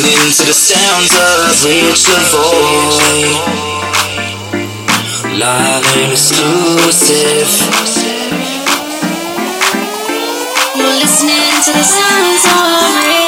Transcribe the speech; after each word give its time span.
Listening 0.00 0.32
to 0.32 0.44
the 0.46 0.54
sounds 0.54 1.12
of 1.12 1.64
Ric 1.66 1.92
Lavoy. 2.08 3.20
Live 5.38 5.96
and 5.98 6.12
exclusive. 6.12 7.50
You're 10.74 10.96
listening 11.04 11.52
to 11.66 11.72
the 11.76 11.84
sounds 11.84 12.44
of 12.48 13.04
Ric 13.04 13.19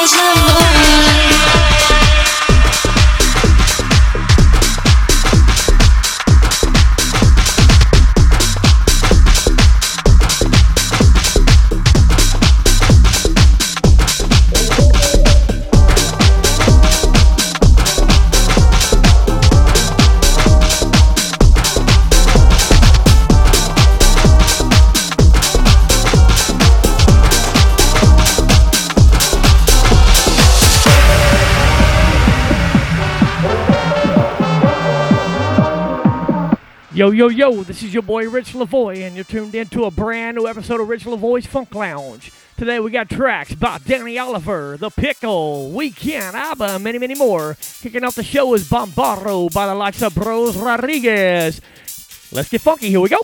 Yo, 37.03 37.11
yo, 37.11 37.27
yo, 37.27 37.63
this 37.63 37.83
is 37.83 37.93
your 37.93 38.01
boy 38.01 38.29
Ric 38.29 38.45
Lavoy, 38.45 39.05
and 39.05 39.13
you're 39.13 39.25
tuned 39.25 39.53
in 39.53 39.67
to 39.67 39.83
a 39.83 39.91
brand 39.91 40.37
new 40.37 40.47
episode 40.47 40.79
of 40.79 40.87
Ric 40.87 41.01
Lavoy's 41.01 41.45
Funk 41.45 41.75
Lounge. 41.75 42.31
Today 42.55 42.79
we 42.79 42.91
got 42.91 43.09
tracks 43.09 43.53
by 43.53 43.77
Danny 43.79 44.17
Oliver, 44.17 44.77
The 44.77 44.89
Pickle, 44.89 45.69
Weeknd, 45.75 46.33
ABBA, 46.33 46.63
and 46.63 46.81
many, 46.81 46.99
many 46.99 47.15
more. 47.15 47.57
Kicking 47.81 48.05
off 48.05 48.15
the 48.15 48.23
show 48.23 48.53
is 48.53 48.69
Bombardo 48.69 49.49
by 49.49 49.67
the 49.67 49.75
likes 49.75 50.01
of 50.01 50.15
Bros 50.15 50.55
Rodriguez. 50.55 51.59
Let's 52.31 52.47
get 52.47 52.61
funky, 52.61 52.87
here 52.87 53.01
we 53.01 53.09
go. 53.09 53.19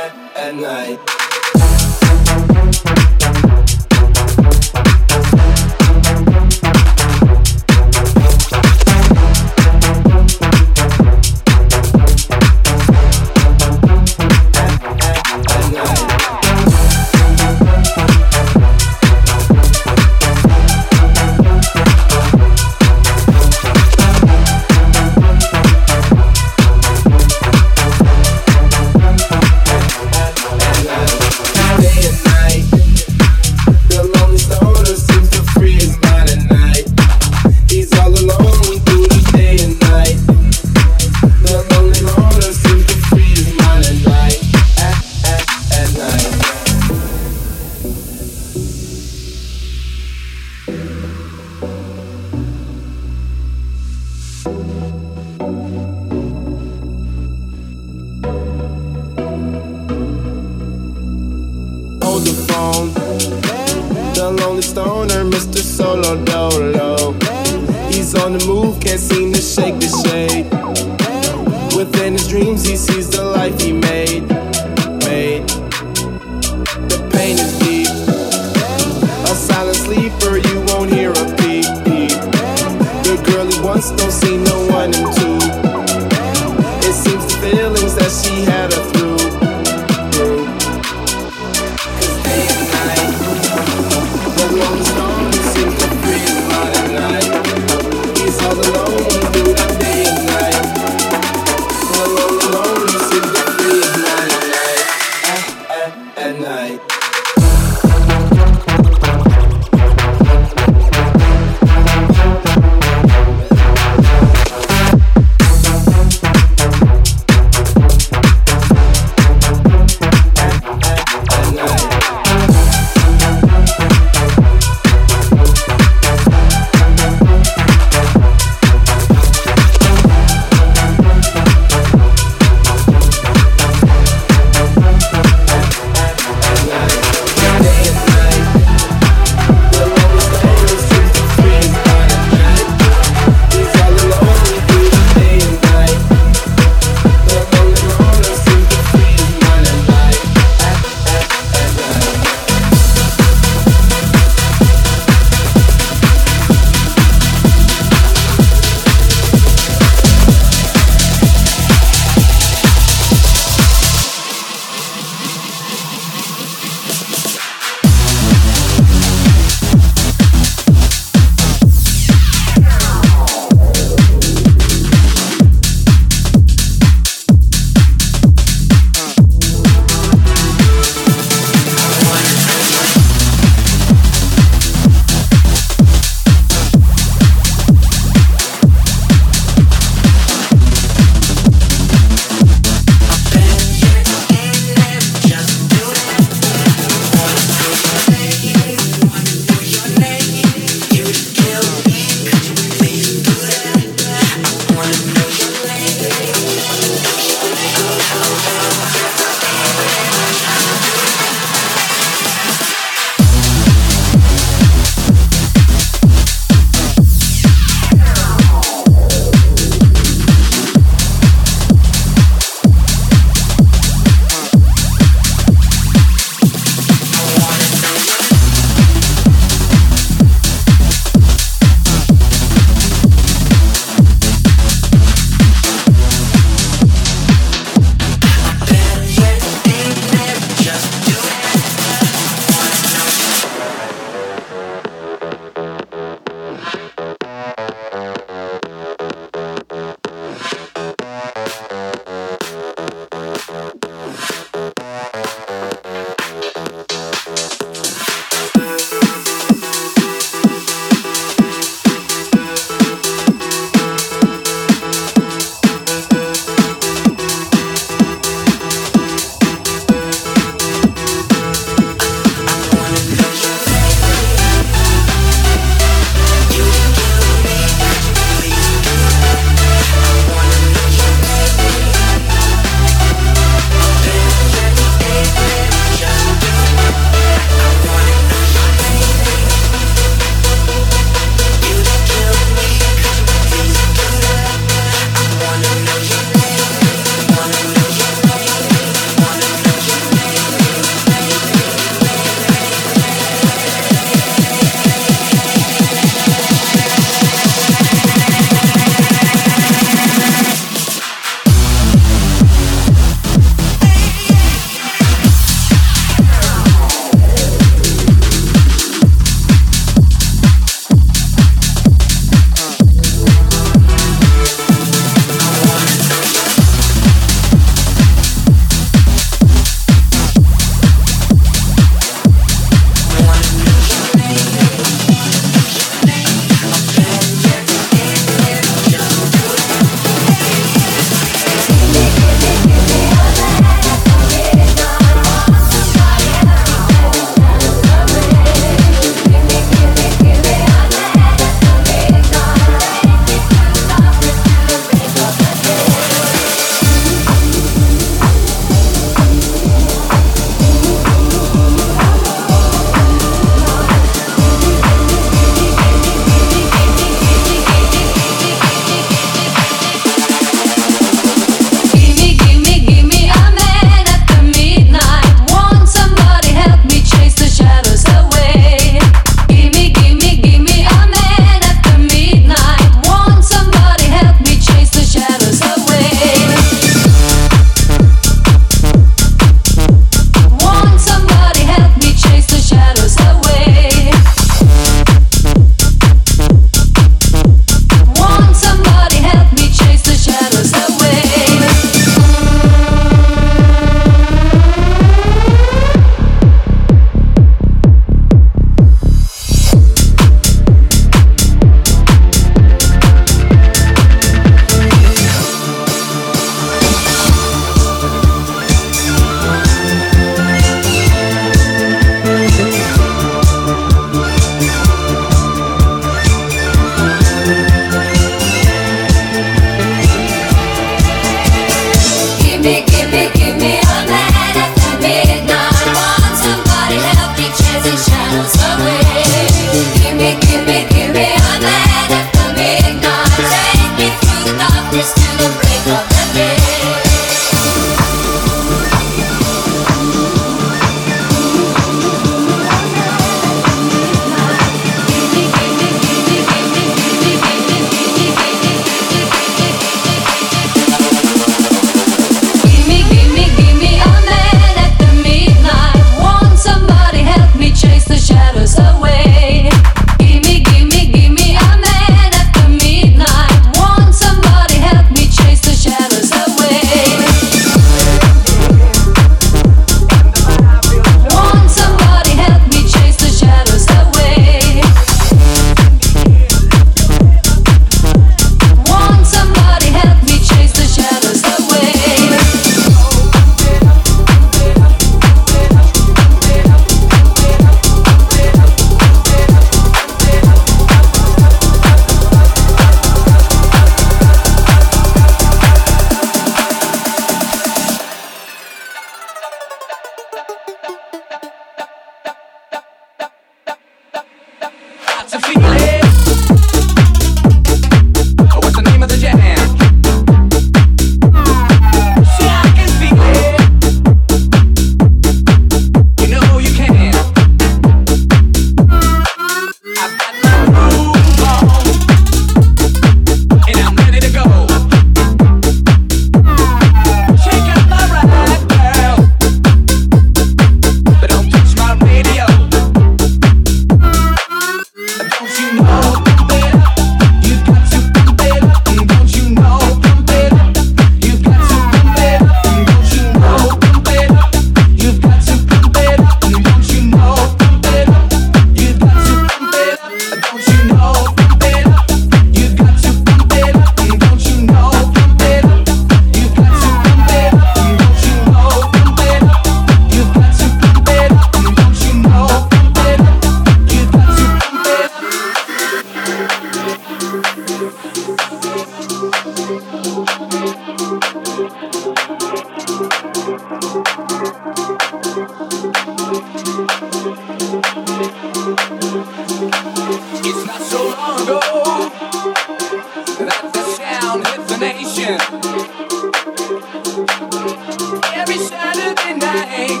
every 598.34 598.58
Saturday 598.58 599.34
night 599.34 600.00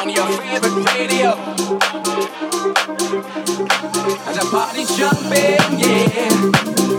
on 0.00 0.08
your 0.08 0.28
favorite 0.38 0.94
radio. 0.94 1.30
As 4.26 4.38
the 4.38 4.48
party's 4.50 4.96
jumping, 4.96 5.78
yeah. 5.78 6.93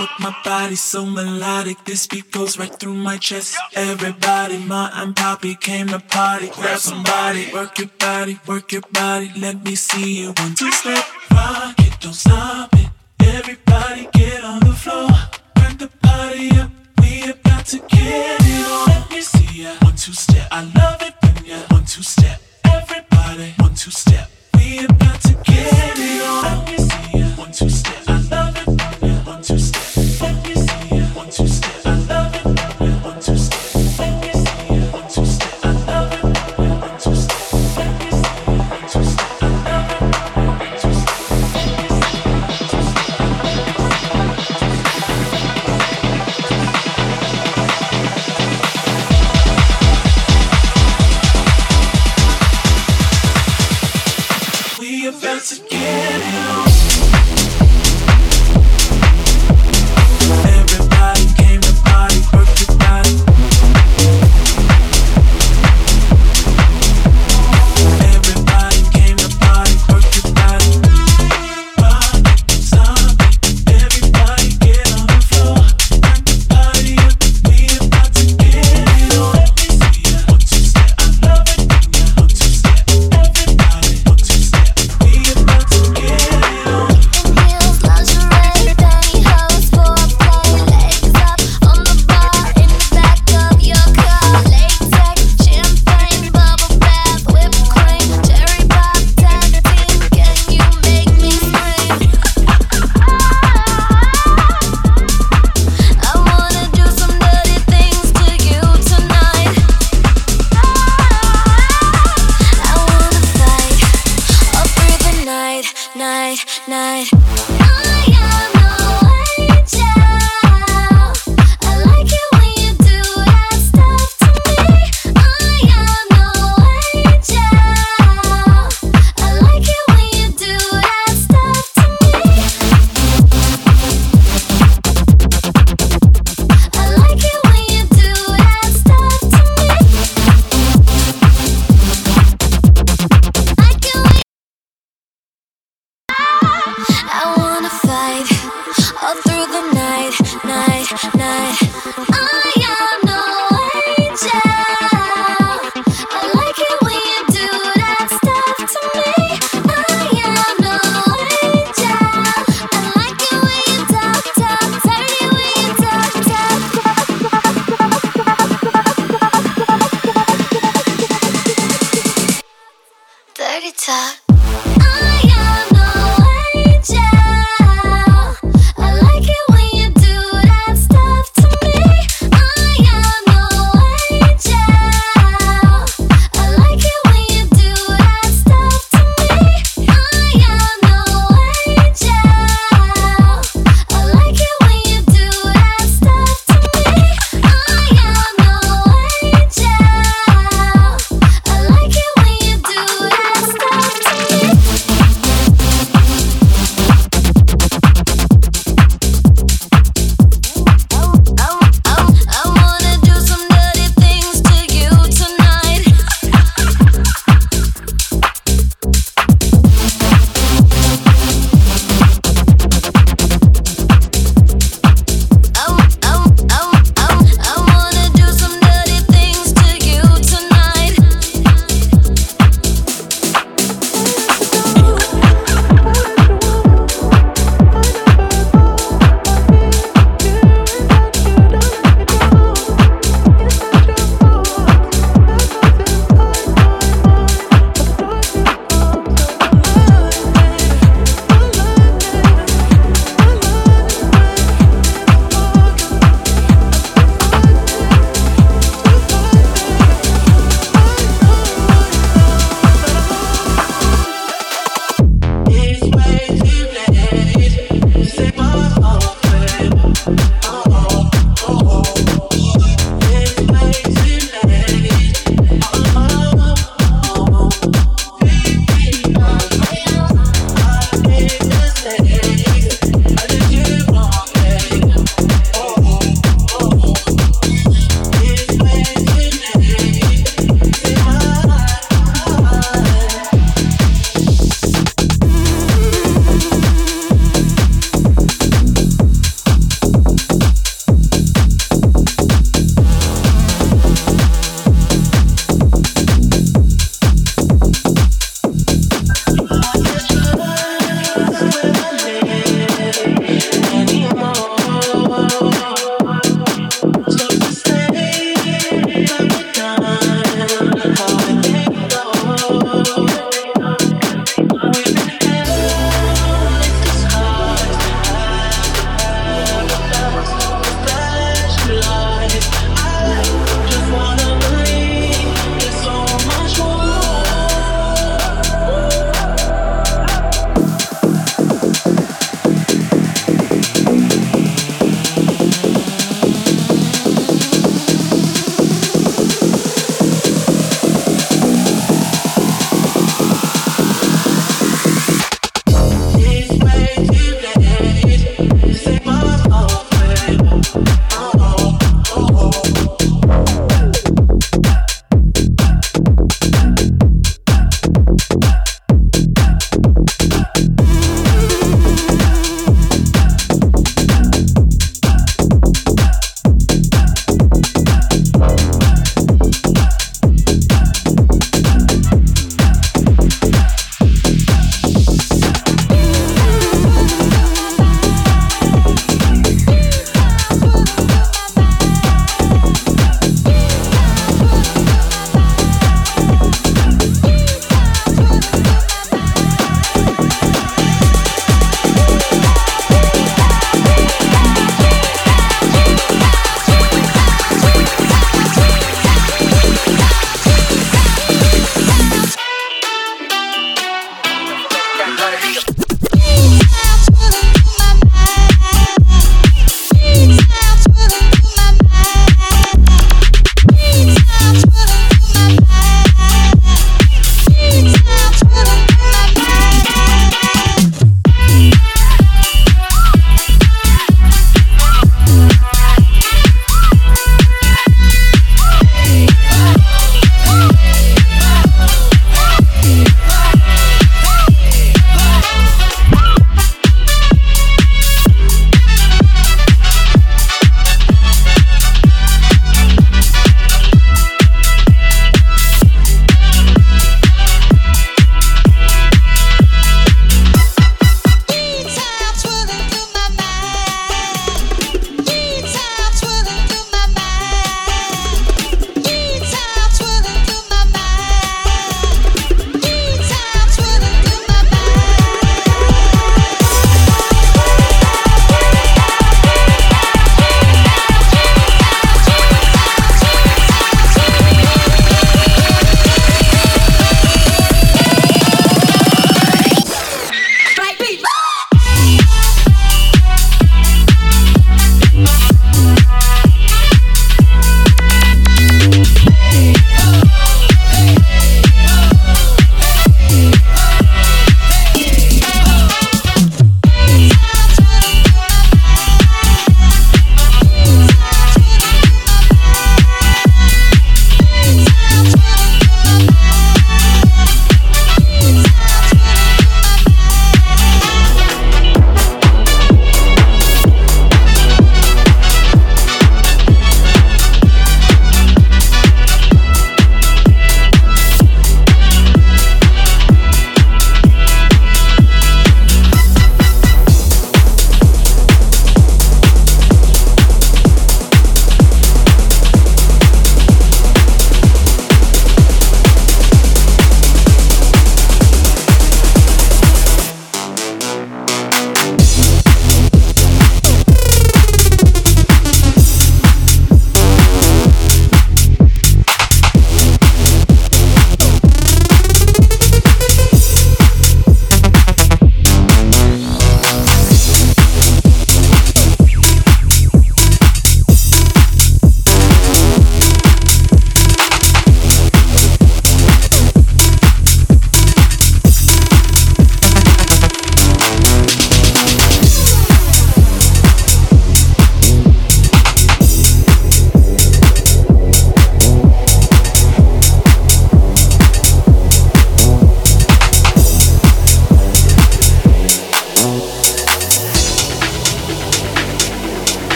With 0.00 0.10
my 0.20 0.34
body 0.42 0.74
so 0.74 1.04
melodic, 1.04 1.84
this 1.84 2.06
beat 2.06 2.30
goes 2.32 2.58
right 2.58 2.74
through 2.74 2.94
my 2.94 3.18
chest. 3.18 3.56
Everybody, 3.74 4.56
my 4.58 4.90
and 4.94 5.14
Poppy 5.14 5.54
came 5.54 5.88
to 5.88 5.98
party. 6.00 6.48
Grab 6.48 6.78
somebody, 6.78 7.52
work 7.52 7.78
your 7.78 7.88
body, 7.98 8.40
work 8.46 8.72
your 8.72 8.82
body. 8.92 9.30
Let 9.36 9.62
me 9.62 9.74
see 9.74 10.20
you 10.20 10.32
one 10.38 10.54
two 10.54 10.72
step. 10.72 11.04
Rock 11.30 11.74
it, 11.78 12.00
don't 12.00 12.14
stop 12.14 12.70
it. 12.74 12.88
Everybody 13.20 14.08
get 14.14 14.42
on 14.44 14.60
the 14.60 14.72
floor. 14.72 15.10
Bring 15.56 15.76
the 15.76 15.88
party 16.02 16.50
up. 16.58 16.70
We 17.00 17.30
about 17.30 17.66
to 17.66 17.78
get 17.78 18.40
it 18.40 18.66
on. 18.66 18.88
Let 18.88 19.10
me 19.10 19.20
see 19.20 19.62
ya. 19.62 19.74
One 19.82 19.96
two 19.96 20.14
step. 20.14 20.48
I 20.50 20.62
love 20.74 21.02
it 21.02 21.14
when 21.20 21.44
ya 21.44 21.58
one 21.68 21.84
two 21.84 22.02
step. 22.02 22.40
Everybody, 22.64 23.54
one 23.58 23.74
two 23.74 23.90
step. 23.90 24.30
We 24.54 24.86
about 24.86 25.20
to 25.22 25.34
get 25.44 25.98
it 25.98 26.22
on. 26.22 26.42
Let 26.44 26.70
me 26.70 26.78
see 26.78 27.18
ya. 27.18 27.26
One 27.36 27.52
two 27.52 27.68
step. 27.68 28.11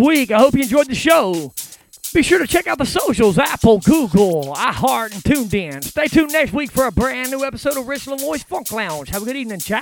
Week. 0.00 0.30
I 0.30 0.38
hope 0.38 0.54
you 0.54 0.62
enjoyed 0.62 0.88
the 0.88 0.94
show. 0.94 1.52
Be 2.12 2.22
sure 2.22 2.38
to 2.40 2.46
check 2.46 2.66
out 2.66 2.78
the 2.78 2.86
socials 2.86 3.38
Apple, 3.38 3.78
Google, 3.78 4.52
iHeart, 4.56 5.12
and 5.12 5.22
TuneIn. 5.22 5.84
Stay 5.84 6.08
tuned 6.08 6.32
next 6.32 6.52
week 6.52 6.72
for 6.72 6.86
a 6.86 6.92
brand 6.92 7.30
new 7.30 7.44
episode 7.44 7.76
of 7.76 7.86
Ric 7.86 8.00
Lavoy's 8.00 8.42
Funk 8.42 8.72
Lounge. 8.72 9.10
Have 9.10 9.22
a 9.22 9.24
good 9.24 9.36
evening. 9.36 9.60
Ciao. 9.60 9.79